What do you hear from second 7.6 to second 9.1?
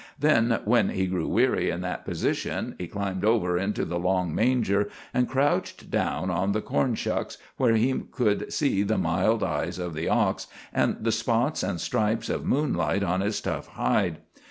he could see the